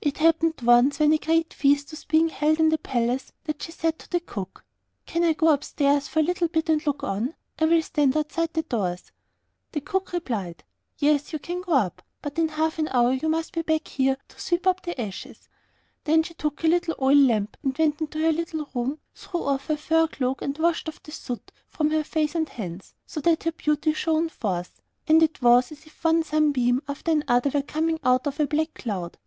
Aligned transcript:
It 0.00 0.16
happened 0.16 0.58
once 0.62 1.00
when 1.00 1.12
a 1.12 1.18
great 1.18 1.52
feast 1.52 1.90
was 1.90 2.06
being 2.06 2.30
held 2.30 2.60
in 2.60 2.70
the 2.70 2.78
palace, 2.78 3.30
that 3.44 3.60
she 3.62 3.72
said 3.72 3.98
to 3.98 4.08
the 4.08 4.18
cook, 4.20 4.64
'Can 5.04 5.22
I 5.22 5.34
go 5.34 5.48
upstairs 5.50 6.08
for 6.08 6.20
a 6.20 6.22
little 6.22 6.48
bit 6.48 6.70
and 6.70 6.86
look 6.86 7.04
on? 7.04 7.34
I 7.58 7.66
will 7.66 7.82
stand 7.82 8.16
outside 8.16 8.54
the 8.54 8.62
doors.' 8.62 9.12
The 9.72 9.82
cook 9.82 10.14
replied, 10.14 10.64
'Yes, 10.96 11.34
you 11.34 11.38
can 11.38 11.60
go 11.60 11.74
up, 11.74 12.00
but 12.22 12.38
in 12.38 12.48
half 12.48 12.78
an 12.78 12.88
hour 12.90 13.12
you 13.12 13.28
must 13.28 13.52
be 13.52 13.60
back 13.60 13.86
here 13.88 14.16
to 14.28 14.40
sweep 14.40 14.66
up 14.66 14.80
the 14.80 14.98
ashes.' 14.98 15.50
Then 16.04 16.22
she 16.22 16.32
took 16.32 16.62
her 16.62 16.68
little 16.68 16.94
oil 16.98 17.18
lamp, 17.18 17.58
and 17.62 17.76
went 17.76 18.00
into 18.00 18.18
her 18.20 18.32
little 18.32 18.66
room, 18.74 18.98
drew 19.14 19.42
off 19.44 19.66
her 19.66 19.76
fur 19.76 20.06
cloak, 20.06 20.40
and 20.40 20.56
washed 20.56 20.88
off 20.88 21.02
the 21.02 21.12
soot 21.12 21.52
from 21.68 21.90
her 21.90 22.02
face 22.02 22.34
and 22.34 22.48
hands, 22.48 22.94
so 23.04 23.20
that 23.20 23.42
her 23.44 23.52
beauty 23.52 23.92
shone 23.92 24.30
forth, 24.30 24.80
and 25.06 25.22
it 25.22 25.42
was 25.42 25.70
as 25.70 25.84
if 25.84 26.02
one 26.02 26.22
sunbeam 26.22 26.82
after 26.88 27.10
another 27.12 27.50
were 27.52 27.60
coming 27.60 28.00
out 28.02 28.26
of 28.26 28.40
a 28.40 28.46
black 28.46 28.72
cloud. 28.72 29.18